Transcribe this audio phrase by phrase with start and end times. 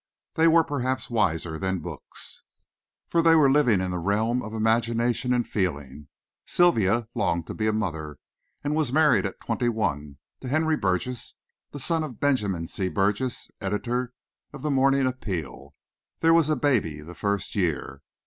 [0.33, 2.41] They were perhaps wiser than books,
[3.07, 6.07] for they were living in the realm of imagination and feeling.
[6.47, 8.17] Sylvia longed to be a mother,
[8.63, 11.35] and was married at twenty one to Henry Burgess,
[11.69, 12.89] the son of Benjamin C.
[12.89, 14.11] Burgess, editor
[14.51, 15.75] of the Morning Appeal.
[16.21, 18.01] There was a baby the first year.